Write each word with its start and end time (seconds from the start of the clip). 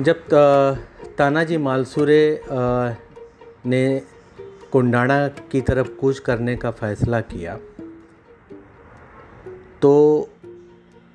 जब 0.00 0.20
तानाजी 1.18 1.56
मालसूरे 1.56 2.42
ने 3.66 3.82
कुंडाणा 4.72 5.16
की 5.52 5.60
तरफ़ 5.60 5.88
कूच 5.90 6.18
करने 6.18 6.54
का 6.56 6.70
फैसला 6.70 7.20
किया 7.20 7.56
तो 9.82 9.92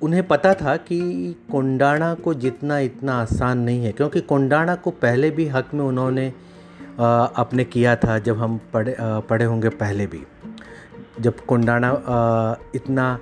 उन्हें 0.02 0.26
पता 0.28 0.52
था 0.54 0.76
कि 0.76 1.00
कुंडाणा 1.52 2.12
को 2.14 2.34
जितना 2.34 2.78
इतना 2.78 3.14
आसान 3.14 3.58
नहीं 3.58 3.84
है, 3.84 3.92
क्योंकि 3.92 4.20
कुंडाणा 4.20 4.74
को 4.74 4.90
पहले 4.90 5.30
भी 5.30 5.46
हक 5.48 5.74
में 5.74 5.84
उन्होंने 5.84 6.28
अपने 6.98 7.64
किया 7.64 7.96
था 7.96 8.18
जब 8.18 8.38
हम 8.38 8.60
पढ़े 8.74 8.96
पढ़े 9.00 9.44
होंगे 9.44 9.68
पहले 9.68 10.06
भी। 10.06 10.22
जब 11.20 11.40
कुंडाणा 11.40 11.90
इतना 12.74 13.12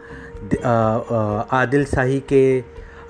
आदिल 1.53 1.85
शाही 1.85 2.21
के 2.33 2.43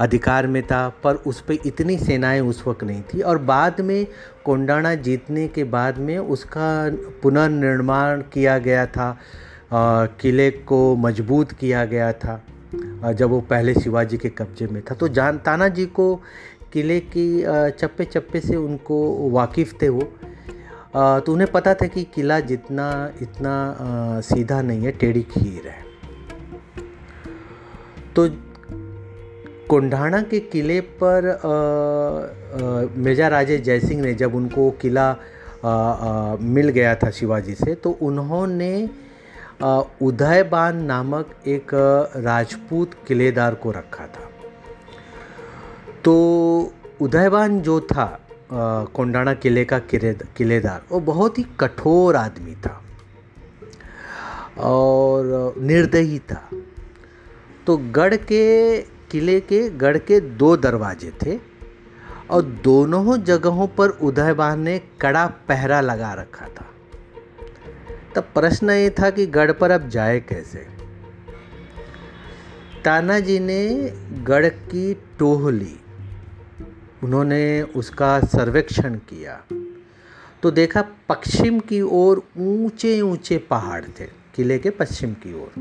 अधिकार 0.02 0.46
में 0.46 0.62
था, 0.62 0.88
पर 1.04 1.14
उस 1.26 1.40
पर 1.40 1.66
इतनी 1.66 1.96
सेनाएँ 1.98 2.40
उस 2.42 2.62
वक्त 2.66 2.84
नहीं 2.84 3.02
थी। 3.04 3.20
और 3.20 3.38
बाद 3.40 3.80
में 3.80 4.06
कोंडाणा 4.44 4.94
जीतने 4.96 5.46
के 5.48 5.64
बाद 5.66 5.98
में 5.98 6.16
उसका 6.18 6.68
पुनर्निर्माण 7.22 8.22
किया 8.32 8.58
गया 8.58 8.86
था 8.88 9.16
किले 10.20 10.50
को 10.50 10.80
मज़बूत 10.96 11.52
किया 11.52 11.84
गया 11.84 12.12
था 12.14 12.42
जब 13.12 13.28
वो 13.30 13.40
पहले 13.40 13.74
शिवाजी 13.74 14.16
के 14.16 14.28
कब्जे 14.28 14.66
में 14.66 14.82
था। 14.82 14.94
तो 14.94 15.08
जान, 15.08 15.38
ताना 15.38 15.68
जी 15.68 15.86
को 15.88 16.14
किले 16.72 16.98
की 17.06 17.42
चप्पे 17.78 18.04
चप्पे 18.04 18.40
से 18.40 18.56
उनको 18.56 19.30
वाकिफ़ 19.30 19.74
थे 19.82 19.88
वो। 19.88 20.02
तो 20.96 21.32
उन्हें 21.32 21.50
पता 21.52 21.74
था 21.74 21.86
कि 21.86 22.04
किला 22.14 22.38
जितना, 22.42 22.86
इतना 23.22 24.20
सीधा 24.20 24.60
नहीं 24.62 24.84
है, 24.84 24.92
टेढ़ी 24.92 25.22
खीर 25.22 25.68
है। 25.68 25.80
तो 28.16 28.26
कोंढाणा 29.72 30.20
के 30.22 30.38
किले 30.52 30.80
पर 31.02 31.26
मिर्ज़ा 32.96 33.28
राजे 33.28 33.56
जयसिंह 33.58 34.00
ने 34.02 34.12
जब 34.14 34.34
उनको 34.34 34.70
किला 34.82 35.06
मिल 36.56 36.68
गया 36.68 36.94
था 36.94 37.10
शिवाजी 37.10 37.54
से 37.54 37.74
तो 37.74 37.90
उन्होंने 38.02 38.72
उदयबान 40.02 40.82
नामक 40.84 41.30
एक 41.46 41.74
राजपूत 42.18 42.94
किलेदार 43.08 43.54
को 43.54 43.70
रखा 43.70 44.06
था। 44.06 44.28
तो 46.04 46.14
उदयबान 47.00 47.60
जो 47.60 47.80
था 47.82 48.06
कोंडाणा 48.52 49.34
किले 49.34 49.64
का 49.64 49.78
किलेदार, 49.88 50.82
वो 50.92 51.00
बहुत 51.02 51.38
ही 51.38 51.44
कठोर 51.60 52.16
आदमी 52.16 52.54
था 52.56 52.80
और 54.60 55.54
निर्दयी 55.58 56.18
था। 56.18 56.48
तो 57.66 57.76
गढ़ 57.92 58.14
के 58.22 58.42
किले 59.12 59.40
के 59.40 59.70
गढ़ 59.70 59.98
के 59.98 60.20
दो 60.20 60.56
दरवाजे 60.56 61.12
थे 61.26 61.38
और 62.30 62.42
दोनों 62.42 63.16
जगहों 63.22 63.66
पर 63.68 63.88
उदयबान 63.88 64.60
ने 64.60 64.80
कड़ा 65.00 65.26
पहरा 65.26 65.80
लगा 65.80 66.12
रखा 66.14 66.46
था। 66.46 66.66
तब 68.14 68.22
प्रश्न 68.34 68.70
ये 68.70 68.90
था 68.90 69.10
कि 69.10 69.26
गढ़ 69.26 69.52
पर 69.52 69.70
अब 69.70 69.88
जाए 69.88 70.20
कैसे? 70.20 70.66
तानाजी 72.84 73.38
ने 73.38 73.92
गढ़ 74.22 74.48
की 74.48 74.94
टोह 74.94 75.50
ली। 75.50 75.76
उन्होंने 77.04 77.62
उसका 77.62 78.20
सर्वेक्षण 78.20 78.94
किया। 78.94 79.42
तो 80.42 80.50
देखा 80.50 80.82
पश्चिम 80.82 81.60
की 81.60 81.80
ओर 81.80 82.22
ऊँचे 82.38 83.00
ऊँचे 83.00 83.38
पहाड़ 83.38 83.84
थे, 83.84 84.06
किले 84.34 84.58
के 84.58 84.70
पश्चिम 84.70 85.14
की 85.14 85.34
ओर। 85.34 85.52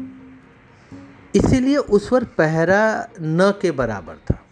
इसीलिए 1.35 1.77
उस 1.77 2.09
पर 2.09 2.23
पहरा 2.23 3.09
न 3.21 3.53
के 3.61 3.71
बराबर 3.71 4.15
था। 4.15 4.45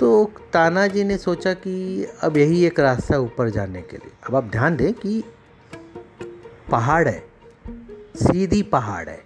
तो 0.00 0.32
तानाजी 0.52 1.04
ने 1.04 1.18
सोचा 1.18 1.54
कि 1.54 2.06
अब 2.22 2.36
यही 2.36 2.66
एक 2.66 2.80
रास्ता 2.80 3.18
ऊपर 3.18 3.50
जाने 3.50 3.82
के 3.82 3.96
लिए। 3.96 4.12
अब 4.28 4.36
आप 4.36 4.44
ध्यान 4.44 4.76
दें 4.76 4.94
कि 4.94 5.24
पहाड़ 6.70 7.08
है, 7.08 7.24
सीधी 8.16 8.62
पहाड़ 8.62 9.08
है। 9.08 9.24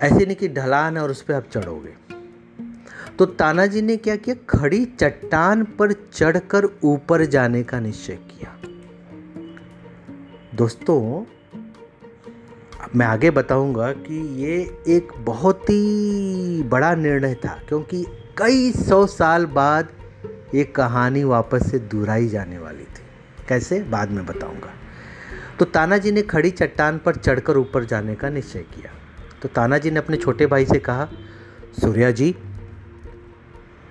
ऐसे 0.00 0.26
नहीं 0.26 0.36
कि 0.36 0.48
ढलान 0.48 0.96
है 0.96 1.02
और 1.02 1.10
उस 1.10 1.22
पर 1.22 1.34
आप 1.34 1.44
चढ़ोगे। 1.52 1.94
तो 3.18 3.26
तानाजी 3.26 3.82
ने 3.82 3.96
क्या 3.96 4.16
किया? 4.16 4.36
खड़ी 4.48 4.84
चट्टान 4.84 5.64
पर 5.64 5.92
चढ़कर 5.92 6.78
ऊपर 6.84 7.24
जाने 7.24 7.62
का 7.62 7.80
निश्चय 7.80 8.14
किया। 8.14 8.58
दोस्तों 10.54 11.24
मैं 12.96 13.06
आगे 13.06 13.30
बताऊँगा 13.30 13.90
कि 13.92 14.16
ये 14.42 14.56
एक 14.88 15.12
बहुत 15.20 15.70
ही 15.70 16.62
बड़ा 16.62 16.94
निर्णय 16.94 17.34
था, 17.34 17.58
क्योंकि 17.68 18.04
कई 18.38 18.70
सौ 18.72 19.06
साल 19.06 19.46
बाद 19.46 19.88
ये 20.54 20.64
कहानी 20.64 21.22
वापस 21.24 21.70
से 21.70 21.78
दोहराई 21.78 22.28
जाने 22.28 22.58
वाली 22.58 22.84
थी। 22.84 23.02
कैसे? 23.48 23.80
बाद 23.82 24.10
में 24.10 24.24
बताऊँगा। 24.26 24.70
तो 25.58 25.64
तानाजी 25.64 26.12
ने 26.12 26.22
खड़ी 26.22 26.50
चट्टान 26.50 26.98
पर 26.98 27.16
चढ़कर 27.16 27.56
ऊपर 27.56 27.84
जाने 27.84 28.14
का 28.14 28.28
निश्चय 28.28 28.62
किया। 28.74 28.92
तो 29.42 29.48
तानाजी 29.48 29.90
ने 29.90 29.98
अपने 29.98 30.16
छोटे 30.16 30.46
भाई 30.46 30.64
से 30.64 30.78
कहा, 30.78 31.08
सूर्या 31.80 32.10
जी, 32.10 32.30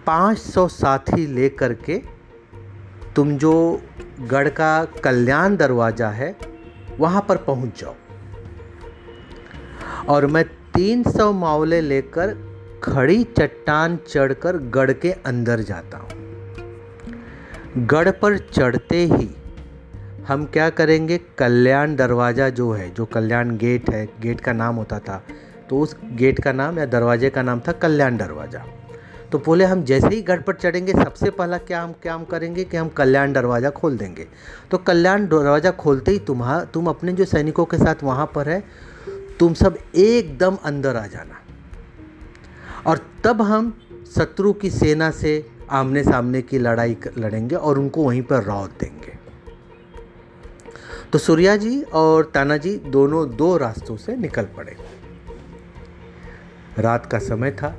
पाँच 0.06 0.38
सौ 0.38 0.68
साथी 0.68 1.26
ले 1.28 1.50
करके 1.50 2.02
तुम 3.16 3.38
जो 3.38 3.82
गढ़ 4.22 4.50
का 4.50 4.84
कल्याण 5.04 5.56
दरवाज़ा 5.56 6.10
है, 6.10 6.36
वहाँ 7.00 7.26
पर 7.30 7.38
पहुँच 7.38 7.82
जाओ। 7.82 7.96
और 10.10 10.26
मैं 10.28 10.44
तीन 10.74 11.04
सौ 11.04 11.32
मावले 11.34 11.80
लेकर 11.82 12.36
खड़ी 12.84 13.24
चट्टान 13.38 13.98
चढ़कर 14.08 14.58
गढ़ 14.70 14.92
के 14.94 15.12
अंदर 15.26 15.60
जाता 15.62 15.98
हूँ। 15.98 17.86
गढ़ 17.88 18.10
पर 18.12 18.38
चढ़ते 18.40 19.06
ही 19.06 19.30
हम 20.28 20.46
क्या 20.46 20.70
करेंगे? 20.72 21.18
कल्याण 21.38 21.96
दरवाज़ा 21.96 22.50
जो 22.50 22.72
है, 22.72 22.90
जो 22.92 23.06
कल्याण 23.06 23.56
गेट 23.58 23.90
है, 23.90 24.06
गेट 24.22 24.42
का 24.42 24.54
नाम 24.54 24.76
होता 24.76 25.00
था 25.00 25.24
तो 25.70 25.80
उस 25.80 25.96
गेट 26.14 26.40
का 26.40 26.52
नाम 26.52 26.80
या 26.80 26.86
दरवाजे 26.88 27.30
का 27.30 27.42
नाम 27.42 27.60
था 27.60 27.72
कल्याण 27.74 28.18
दरवाज़ा। 28.18 28.66
तो 29.32 29.40
बोले, 29.40 29.66
हम 29.66 29.84
जैसे 29.84 30.08
ही 30.08 30.22
गढ़ 30.22 30.42
पर 30.42 30.54
चढ़ेंगे, 30.56 30.94
सबसे 30.94 31.30
पहला 31.30 31.58
क्या 31.60 31.82
हम 31.82 31.94
क्या 32.02 32.14
हम 32.14 32.24
करेंगे 32.26 32.64
कि 32.64 32.78
हम 32.78 32.90
कल्याण 32.90 33.34
दरवाज़ा 33.34 33.70
खोल 33.72 33.98
देंगे? 33.98 34.28
तो 34.72 34.78
कल्याण 34.80 35.28
दरवाज़ा 35.28 35.72
खोलते 35.74 36.12
ही 36.12 36.20
तुम्हारा 36.20 36.64
तुम 36.66 36.88
अपने 36.88 37.14
जो 37.14 37.26
सैनिकों 37.26 37.66
के 37.66 37.78
साथ 37.78 38.04
वहाँ 38.04 38.32
पर 38.36 38.50
है 38.50 38.64
तुम 39.44 39.54
सब 39.54 39.78
एकदम 39.96 40.56
अंदर 40.56 40.96
आ 40.96 41.08
जाना। 41.08 41.40
और 42.88 43.00
तब 43.24 43.42
हम 43.42 43.82
शत्रु 44.16 44.54
की 44.54 44.70
सेना 44.70 45.10
से 45.12 45.32
आमने 45.70 46.04
सामने 46.04 46.42
की 46.42 46.60
लड़ाई 46.60 46.96
लड़ेंगे 47.18 47.56
और 47.56 47.80
उनको 47.80 48.04
वहीं 48.04 48.22
पर 48.22 48.44
रौत 48.44 48.78
देंगे। 48.80 49.18
तो 51.14 51.20
सूर्या 51.20 51.58
जी 51.58 51.82
और 51.82 52.32
ताना 52.34 52.58
जी 52.58 52.76
दोनों 52.78 53.36
दो 53.36 53.58
रास्तों 53.58 53.98
से 53.98 54.16
निकल 54.16 54.44
पड़े। 54.44 54.78
रात 56.80 57.06
का 57.06 57.20
समय 57.20 57.52
था। 57.52 57.76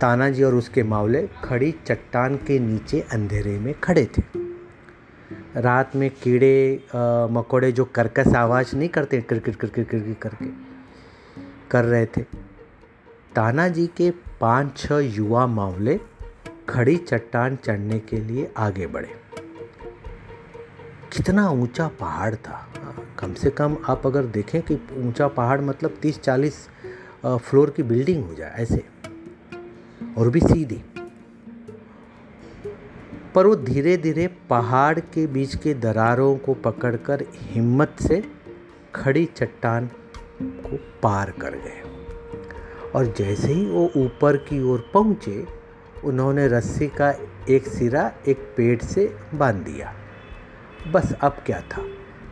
ताना 0.00 0.30
जी 0.30 0.42
और 0.42 0.54
उसके 0.54 0.82
मावले 0.82 1.28
खड़ी 1.44 1.74
चट्टान 1.86 2.36
के 2.36 2.58
नीचे 2.58 3.00
अंधेरे 3.00 3.58
में 3.58 3.74
खड़े 3.80 4.04
थे। 4.18 4.22
रात 5.56 5.96
में 5.96 6.10
कीड़े 6.22 6.84
मकोड़े 7.32 7.72
जो 7.72 7.84
करकस 7.84 8.34
आवाज़ 8.34 8.76
नहीं 8.76 8.88
करते 8.88 9.20
क्रिकेट 9.20 9.56
क्रिकेट 9.56 9.88
क्रिकेट 9.88 10.18
करके 10.18 10.65
कर 11.70 11.84
रहे 11.84 12.06
थे। 12.06 12.22
ताना 13.34 13.68
जी 13.68 13.86
के 13.86 14.10
पाँच 14.40 14.76
छह 14.78 14.98
युवा 15.16 15.46
मावले 15.46 15.98
खड़ी 16.68 16.96
चट्टान 16.96 17.56
चढ़ने 17.56 17.98
के 17.98 18.16
लिए 18.16 18.50
आगे 18.56 18.86
बढ़े। 18.86 19.14
कितना 21.12 21.48
ऊँचा 21.50 21.88
पहाड़ 22.00 22.34
था। 22.34 22.66
कम 23.18 23.34
से 23.34 23.50
कम 23.50 23.76
आप 23.88 24.06
अगर 24.06 24.24
देखें 24.26 24.60
कि 24.62 24.74
ऊँचा 24.96 25.28
पहाड़ 25.28 25.60
मतलब 25.60 25.98
तीस 26.02 26.20
चालीस 26.20 26.66
फ्लोर 27.26 27.70
की 27.70 27.82
बिल्डिंग 27.82 28.24
हो 28.24 28.34
जाए 28.34 28.54
ऐसे, 28.58 28.84
और 30.18 30.30
भी 30.30 30.40
सीधी। 30.40 30.82
पर 33.34 33.46
वो 33.46 33.56
धीरे 33.56 33.96
धीरे 33.96 34.26
पहाड़ 34.50 34.98
के 35.00 35.26
बीच 35.26 35.56
के 35.56 35.74
दरारों 35.74 36.36
को 36.36 36.54
पकड़कर 36.54 37.24
हिम्मत 37.34 37.96
से 38.00 38.22
खड़ी 38.94 39.24
चट्टान 39.26 39.90
को 40.66 40.76
पार 41.02 41.30
कर 41.40 41.50
गए। 41.50 41.82
और 42.94 43.06
जैसे 43.18 43.48
ही 43.48 43.66
वो 43.66 43.90
ऊपर 43.96 44.36
की 44.36 44.62
ओर 44.62 44.84
पहुँचे, 44.94 45.46
उन्होंने 46.04 46.46
रस्सी 46.48 46.86
का 46.86 47.10
एक 47.48 47.68
सिरा 47.68 48.10
एक 48.28 48.38
पेड़ 48.56 48.80
से 48.82 49.16
बाँध 49.34 49.56
दिया। 49.56 49.94
बस 50.92 51.12
अब 51.20 51.36
क्या 51.46 51.60
था? 51.60 51.82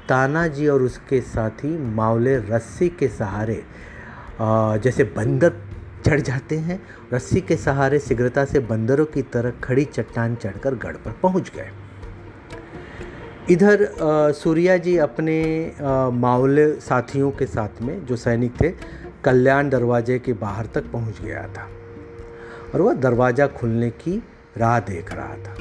ताना 0.08 0.46
जी 0.46 0.66
और 0.68 0.82
उसके 0.82 1.20
साथी 1.20 1.78
मावले 1.78 2.36
रस्सी 2.38 2.88
के 2.88 3.08
सहारे 3.08 3.62
जैसे 4.40 5.04
बंदर 5.16 5.52
चढ़ 6.06 6.20
जाते 6.20 6.56
हैं, 6.58 6.80
रस्सी 7.12 7.40
के 7.40 7.56
सहारे 7.56 7.98
शीघ्रता 7.98 8.44
से 8.44 8.58
बंदरों 8.60 9.06
की 9.06 9.22
तरह 9.22 9.50
खड़ी 9.64 9.84
चट्टान 9.84 10.34
चढ़कर 10.36 10.74
गढ़ 10.74 10.96
पर 10.96 11.12
पहुँच 11.12 11.50
गए। 11.56 11.70
इधर 13.50 13.86
सूर्या 14.34 14.76
जी 14.76 14.96
अपने 14.96 15.40
मावले 16.12 16.66
साथियों 16.80 17.30
के 17.30 17.46
साथ 17.46 17.82
में, 17.82 18.04
जो 18.06 18.16
सैनिक 18.16 18.52
थे, 18.60 18.70
कल्याण 19.24 19.68
दरवाजे 19.70 20.18
के 20.18 20.32
बाहर 20.32 20.66
तक 20.66 20.90
पहुँच 20.92 21.20
गया 21.20 21.42
था 21.48 21.68
और 22.74 22.80
वह 22.80 22.94
दरवाज़ा 22.94 23.46
खुलने 23.46 23.90
की 23.90 24.22
राह 24.56 24.78
देख 24.80 25.12
रहा 25.12 25.36
था। 25.36 25.56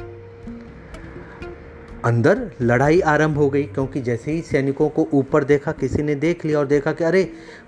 अंदर 2.05 2.49
लड़ाई 2.61 2.99
आरंभ 3.01 3.37
हो 3.37 3.49
गई, 3.49 3.63
क्योंकि 3.63 4.01
जैसे 4.01 4.31
ही 4.31 4.41
सैनिकों 4.41 4.89
को 4.89 5.07
ऊपर 5.13 5.43
देखा, 5.43 5.71
किसी 5.71 6.03
ने 6.03 6.15
देख 6.15 6.45
लिया 6.45 6.59
और 6.59 6.67
देखा 6.67 6.91
कि 6.91 7.03
अरे, 7.03 7.23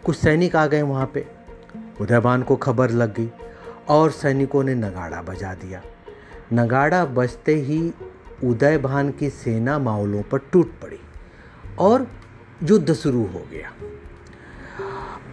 कुछ 0.05 0.15
सैनिक 0.15 0.55
आ 0.55 0.65
गए 0.67 0.81
वहाँ 0.81 1.11
पे। 1.13 1.25
उदयभान 2.01 2.43
को 2.43 2.55
खबर 2.55 2.89
लग 2.91 3.13
गई 3.15 3.29
और 3.89 4.11
सैनिकों 4.13 4.63
ने 4.63 4.75
नगाड़ा 4.75 5.21
बजा 5.21 5.53
दिया। 5.53 5.81
नगाड़ा 6.53 7.05
बजते 7.05 7.55
ही 7.55 7.93
उदयभान 8.43 9.11
की 9.11 9.29
सेना 9.29 9.77
माहौलों 9.79 10.21
पर 10.21 10.39
टूट 10.51 10.71
पड़ी 10.81 10.99
और 11.79 12.07
युद्ध 12.63 12.93
शुरू 12.93 13.23
हो 13.23 13.45
गया। 13.51 13.71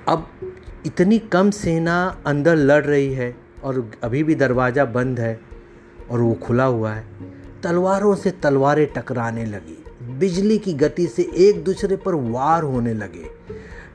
अब 0.09 0.27
इतनी 0.87 1.19
कम 1.33 1.51
सेना 1.51 1.97
अंदर 2.27 2.57
लड़ 2.57 2.85
रही 2.85 3.13
है 3.15 3.35
और 3.65 3.91
अभी 4.05 4.23
भी 4.23 4.35
दरवाज़ा 4.35 4.85
बंद 4.85 5.21
है 5.21 5.39
और 6.11 6.21
वो 6.21 6.33
खुला 6.35 6.65
हुआ 6.65 6.93
है, 6.93 7.05
तलवारों 7.63 8.15
से 8.15 8.31
तलवारें 8.43 8.87
टकराने 8.87 9.45
लगी। 9.45 9.79
बिजली 10.19 10.59
की 10.59 10.73
गति 10.75 11.07
से 11.07 11.23
एक 11.39 11.63
दूसरे 11.65 11.97
पर 11.97 12.15
वार 12.15 12.63
होने 12.63 12.95
लगे, 12.95 13.31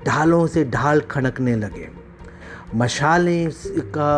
ढालों 0.05 0.45
से 0.47 0.63
ढाल 0.65 1.01
खनकने 1.01 1.55
लगे। 1.55 1.89
मशालें 2.75 3.49
का 3.97 4.11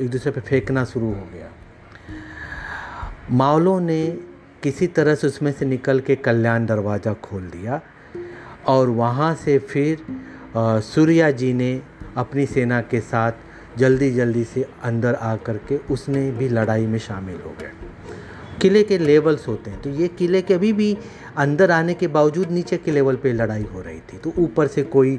एक 0.00 0.10
दूसरे 0.10 0.32
पर 0.32 0.40
फेंकना 0.40 0.84
शुरू 0.84 1.06
हो 1.06 1.28
गया। 1.34 1.50
मावलों 3.30 3.80
ने 3.80 4.06
किसी 4.62 4.86
तरह 4.86 5.14
से 5.14 5.26
उसमें 5.26 5.50
से 5.52 5.66
निकल 5.66 6.00
के 6.00 6.16
कल्याण 6.16 6.66
दरवाज़ा 6.66 7.12
खोल 7.22 7.42
दिया 7.42 7.80
और 8.66 8.88
वहाँ 8.88 9.34
से 9.34 9.58
फिर 9.58 10.04
सूर्या 10.56 11.30
जी 11.30 11.52
ने 11.52 11.80
अपनी 12.16 12.46
सेना 12.46 12.80
के 12.80 13.00
साथ 13.00 13.78
जल्दी 13.78 14.10
जल्दी 14.10 14.44
से 14.44 14.66
अंदर 14.82 15.14
आ 15.14 15.34
कर 15.36 15.56
के 15.68 15.76
उसने 15.90 16.30
भी 16.30 16.48
लड़ाई 16.48 16.86
में 16.86 16.98
शामिल 16.98 17.40
हो 17.44 17.54
गए। 17.60 17.70
किले 18.62 18.82
के 18.82 18.98
लेवल्स 18.98 19.48
होते 19.48 19.70
हैं 19.70 19.80
तो 19.82 19.90
ये 19.90 20.08
किले 20.08 20.42
के 20.42 20.54
अभी 20.54 20.72
भी 20.72 20.96
अंदर 21.36 21.70
आने 21.70 21.94
के 21.94 22.06
बावजूद 22.08 22.50
नीचे 22.50 22.76
के 22.76 22.90
लेवल 22.90 23.16
पे 23.16 23.32
लड़ाई 23.32 23.62
हो 23.74 23.80
रही 23.80 24.00
थी। 24.00 24.18
तो 24.18 24.32
ऊपर 24.38 24.66
से 24.66 24.82
कोई 24.84 25.18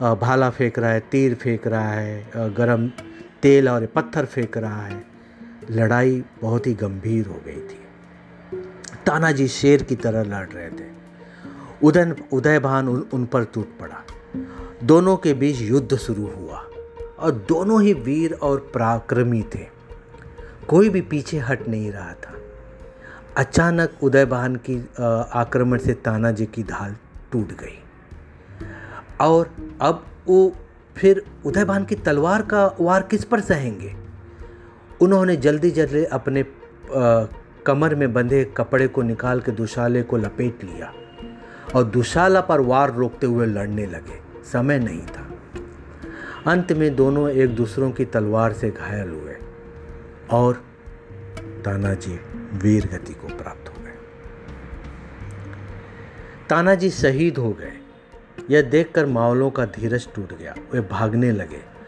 भाला 0.00 0.50
फेंक 0.50 0.78
रहा 0.78 0.90
है, 0.90 1.00
तीर 1.00 1.34
फेंक 1.34 1.66
रहा 1.66 1.92
है 1.92 2.52
गरम 2.54 2.88
तेल 3.42 3.68
और 3.68 3.86
पत्थर 3.86 4.24
फेंक 4.26 4.56
रहा 4.58 4.82
है। 4.82 5.02
लड़ाई 5.70 6.24
बहुत 6.42 6.66
ही 6.66 6.74
गंभीर 6.74 7.26
हो 7.26 7.42
गई 7.46 7.60
थी। 7.60 7.80
तानाजी 9.06 9.48
शेर 9.48 9.82
की 9.82 9.96
तरह 9.96 10.22
लड़ 10.22 10.48
रहे 10.48 10.70
थे। 10.70 10.90
उदय 11.82 12.16
उदयभान 12.32 12.88
उन, 12.88 13.06
उन 13.14 13.26
पर 13.26 13.44
टूट 13.44 13.68
पड़ा। 13.80 14.04
दोनों 14.84 15.16
के 15.16 15.34
बीच 15.34 15.60
युद्ध 15.60 15.96
शुरू 15.96 16.26
हुआ 16.26 16.66
और 17.18 17.30
दोनों 17.48 17.82
ही 17.82 17.92
वीर 17.92 18.32
और 18.32 18.70
पराक्रमी 18.74 19.42
थे। 19.42 19.66
कोई 20.68 20.88
भी 20.88 21.00
पीछे 21.00 21.38
हट 21.38 21.68
नहीं 21.68 21.92
रहा 21.92 22.12
था। 22.12 22.34
अचानक 23.36 23.90
उदय 23.90 24.22
उदयभान 24.22 24.56
की 24.56 24.88
आक्रमण 25.32 25.78
से 25.78 25.94
तानाजी 25.94 26.46
की 26.46 26.62
ढाल 26.62 26.96
टूट 27.32 27.48
गई। 27.48 27.82
और 29.20 29.50
अब 29.80 30.06
वो 30.26 30.52
फिर 30.96 31.18
उदय 31.18 31.48
उदयभान 31.48 31.84
की 31.84 31.94
तलवार 31.94 32.42
का 32.42 32.76
वार 32.80 33.02
किस 33.02 33.24
पर 33.24 33.40
सहेंगे? 33.40 33.99
उन्होंने 35.02 35.36
जल्दी 35.36 35.70
जल्दी 35.70 36.04
अपने 36.04 36.40
आ, 36.40 37.24
कमर 37.66 37.94
में 37.94 38.12
बंधे 38.12 38.44
कपड़े 38.56 38.88
को 38.88 39.02
निकाल 39.02 39.40
के 39.40 39.52
दुशाले 39.52 40.02
को 40.02 40.16
लपेट 40.16 40.64
लिया 40.64 40.92
और 41.74 41.84
दुशाला 41.84 42.40
पर 42.40 42.60
वार 42.60 42.94
रोकते 42.94 43.26
हुए 43.26 43.46
लड़ने 43.46 43.86
लगे। 43.86 44.44
समय 44.52 44.78
नहीं 44.78 45.02
था। 45.02 45.26
अंत 46.46 46.72
में 46.72 46.96
दोनों 46.96 47.30
एक 47.30 47.54
दूसरों 47.54 47.90
की 47.90 48.04
तलवार 48.04 48.52
से 48.52 48.70
घायल 48.70 49.08
हुए 49.08 49.36
और 50.30 50.64
तानाजी 51.64 52.20
वीर 52.52 52.86
गति 52.86 53.14
को 53.14 53.28
प्राप्त 53.28 53.68
हो 53.68 53.84
गए। 53.84 53.92
तानाजी 56.48 56.90
शहीद 56.90 57.38
हो 57.38 57.52
गए। 57.52 57.72
यह 58.50 58.62
देखकर 58.62 59.06
मावलों 59.06 59.50
का 59.50 59.64
धीरज 59.64 60.08
टूट 60.14 60.38
गया। 60.38 60.54
वे 60.72 60.80
भागने 60.80 61.32
लगे। 61.32 61.79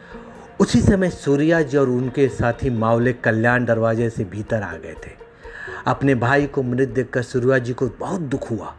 उसी 0.62 0.80
समय 0.80 1.10
सूर्या 1.10 1.62
जी 1.62 1.76
और 1.76 1.88
उनके 1.88 2.28
साथी 2.28 2.70
मावले 2.70 3.12
कल्याण 3.12 3.64
दरवाजे 3.64 4.10
से 4.10 4.24
भीतर 4.24 4.62
आ 4.62 4.76
गए 4.76 4.94
थे। 5.06 5.10
अपने 5.86 6.14
भाई 6.14 6.46
को 6.46 6.62
मृत 6.62 6.88
देखकर 6.88 7.22
सूर्या 7.22 7.58
जी 7.58 7.72
को 7.72 7.86
बहुत 8.00 8.20
दुख 8.20 8.50
हुआ, 8.50 8.74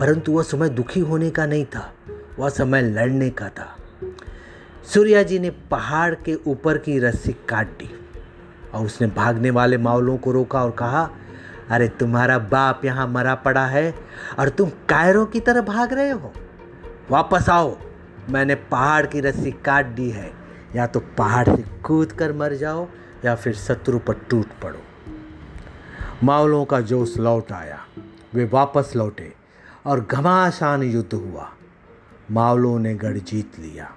परंतु 0.00 0.32
वह 0.32 0.42
समय 0.42 0.68
दुखी 0.68 1.00
होने 1.00 1.30
का 1.30 1.46
नहीं 1.46 1.64
था, 1.64 1.92
वह 2.38 2.48
समय 2.48 2.82
लड़ने 2.82 3.30
का 3.30 3.48
था। 3.48 3.76
सूर्या 4.84 5.22
जी 5.22 5.38
ने 5.38 5.50
पहाड़ 5.50 6.14
के 6.14 6.34
ऊपर 6.46 6.78
की 6.78 6.98
रस्सी 6.98 7.36
काट 7.48 7.68
दी 7.68 7.90
और 8.74 8.86
उसने 8.86 9.06
भागने 9.06 9.50
वाले 9.50 9.78
मावलों 9.78 10.18
को 10.18 10.32
रोका 10.32 10.64
और 10.64 10.70
कहा, 10.70 11.10
अरे, 11.70 11.88
तुम्हारा 11.88 12.38
बाप 12.38 12.84
यहाँ 12.84 13.08
मरा 13.08 13.34
पड़ा 13.34 13.66
है 13.66 13.94
और 14.38 14.48
तुम 14.48 14.70
कायरों 14.88 15.26
की 15.26 15.40
तरह 15.40 15.60
भाग 15.60 15.92
रहे 15.92 16.10
हो। 16.10 16.32
वापस 17.10 17.48
आओ, 17.48 17.78
मैंने 18.30 18.54
पहाड़ 18.54 19.06
की 19.06 19.20
रस्सी 19.20 19.50
काट 19.50 19.86
दी 19.86 20.10
है। 20.10 20.41
या 20.76 20.86
तो 20.86 21.00
पहाड़ 21.00 21.56
से 21.56 21.64
कूद 21.82 22.12
कर 22.12 22.32
मर 22.32 22.54
जाओ, 22.54 22.88
या 23.24 23.34
फिर 23.34 23.54
शत्रु 23.54 23.98
पर 23.98 24.14
टूट 24.14 24.46
पड़ो। 24.62 24.78
मावलों 26.24 26.64
का 26.64 26.80
जोश 26.80 27.16
लौट 27.16 27.52
आया। 27.52 27.78
वे 28.34 28.44
वापस 28.44 28.92
लौटे 28.96 29.32
और 29.86 30.00
घमासान 30.00 30.82
युद्ध 30.82 31.14
हुआ। 31.14 31.50
मावलों 32.30 32.78
ने 32.78 32.94
गढ़ 32.94 33.18
जीत 33.18 33.52
लिया। 33.58 33.94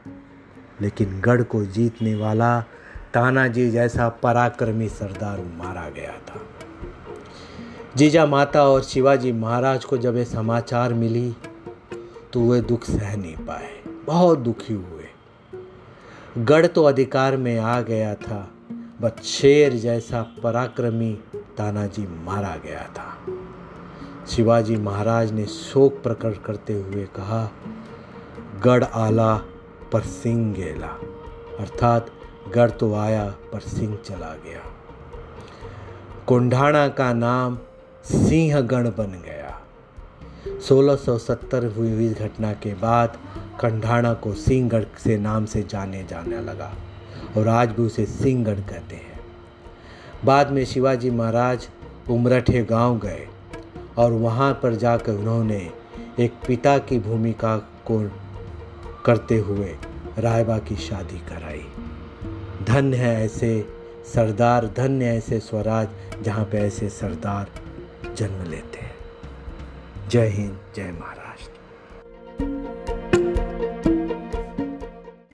लेकिन 0.81 1.22
गढ़ 1.22 1.42
को 1.42 1.66
जीतने 1.66 2.16
वाला 2.16 2.62
तानाजी 3.13 3.72
जैसा 3.72 4.10
पराक्रमी 4.10 4.89
सरदार 4.89 5.39
मारा 5.39 5.89
गया 5.89 6.13
था। 6.13 6.42
जीजा 7.95 8.25
माता 8.25 8.63
और 8.63 8.83
शिवाजी 8.83 9.31
महाराज 9.31 9.86
को 9.86 9.98
जब 9.98 10.16
ये 10.16 10.25
समाचार 10.25 10.94
मिली 10.94 11.36
तो 12.33 12.51
वे 12.51 12.62
दुख 12.62 12.83
सह 12.83 13.18
नहीं 13.18 13.36
पाए। 13.36 13.83
बहुत 14.06 14.39
दुखी 14.39 14.74
हुए। 14.74 15.04
गढ़ 16.37 16.67
तो 16.67 16.83
अधिकार 16.83 17.37
में 17.37 17.59
आ 17.59 17.81
गया 17.81 18.15
था, 18.15 18.49
बट 19.01 19.21
शेर 19.21 19.73
जैसा 19.73 20.21
पराक्रमी 20.43 21.19
तानाजी 21.57 22.07
मारा 22.23 22.55
गया 22.65 22.83
था। 22.83 23.17
शिवाजी 24.27 24.77
महाराज 24.77 25.31
ने 25.31 25.45
शोक 25.45 26.03
प्रकट 26.03 26.43
करते 26.45 26.73
हुए 26.73 27.03
कहा, 27.03 27.51
गढ़ 28.63 28.83
आला, 28.83 29.36
पर 29.91 30.01
सिंह 30.01 30.53
गेला। 30.53 31.00
अर्थात, 31.60 32.12
गढ़ 32.55 32.69
तो 32.69 32.95
आया, 32.95 33.36
पर 33.53 33.60
सिंह 33.60 33.98
चला 34.05 34.36
गया। 34.45 34.71
कुंढाणा 36.27 36.88
का 36.88 37.13
नाम 37.13 37.60
सिंहगढ़ 38.03 38.88
बन 38.88 39.21
गया। 39.25 39.44
1670 40.69 41.77
हुई 41.77 42.05
इस 42.05 42.13
घटना 42.13 42.53
के 42.53 42.73
बाद 42.73 43.17
कंढाणा 43.61 44.13
को 44.13 44.33
सिंहगढ़ 44.33 44.83
से 44.97 45.17
नाम 45.17 45.45
से 45.45 45.63
जाने 45.63 46.03
जाने 46.03 46.41
लगा 46.41 46.73
और 47.37 47.47
आज 47.47 47.69
भी 47.69 47.81
उसे 47.81 48.05
सिंहगढ़ 48.05 48.59
कहते 48.59 48.95
हैं। 48.95 49.19
बाद 50.25 50.51
में 50.51 50.65
शिवाजी 50.65 51.09
महाराज 51.09 51.69
उमरठे 52.09 52.63
गाँव 52.63 52.99
गए 52.99 53.27
और 53.97 54.11
वहाँ 54.11 54.53
पर 54.53 54.75
जाकर 54.75 55.11
उन्होंने 55.11 55.71
एक 56.19 56.33
पिता 56.47 56.77
की 56.77 56.99
भूमिका 56.99 57.57
को 57.91 58.11
करते 59.05 59.37
हुए 59.37 59.75
रायबा 60.17 60.57
की 60.57 60.75
शादी 60.75 61.17
कराई। 61.17 61.65
धन्य 62.65 62.97
है 62.97 63.25
ऐसे 63.25 63.69
सरदार 64.13 64.65
धन्य 64.67 65.05
ऐसे 65.05 65.39
स्वराज, 65.39 65.87
जहाँ 66.21 66.45
पे 66.45 66.57
ऐसे 66.57 66.89
सरदार 66.89 67.47
जन्म 68.15 68.43
लेते 68.43 68.75
जय 70.09 70.27
हिंद 70.27 70.57
जय 70.75 70.91
महाराष्ट्र। 70.91 71.25